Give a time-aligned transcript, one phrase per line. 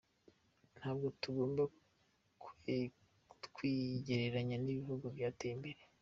[0.77, 1.63] Ntabwo tugomba
[3.55, 5.81] kwigereranya n’ibihugu byateye imbere.